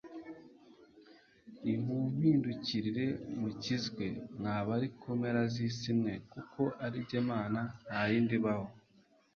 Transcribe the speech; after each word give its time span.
“Nimumpindukirire 1.61 3.05
mukizwe 3.39 4.05
mw’abari 4.37 4.87
ku 4.99 5.07
mpera 5.19 5.41
z’isi 5.53 5.91
mwe 5.99 6.13
kuko 6.31 6.61
ari 6.85 6.99
jye 7.07 7.19
Mana 7.29 7.61
nta 7.87 8.01
yindi 8.11 8.35
ibaho.” 8.39 8.69